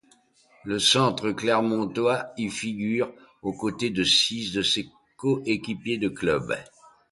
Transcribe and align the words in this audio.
Le 0.63 0.79
centre 0.79 1.29
clermontois 1.29 2.33
y 2.35 2.49
figure 2.49 3.13
aux 3.43 3.53
côtés 3.53 3.91
de 3.91 4.03
six 4.03 4.51
de 4.51 4.63
ses 4.63 4.89
coéquipiers 5.15 5.99
de 5.99 6.09
club. 6.09 6.57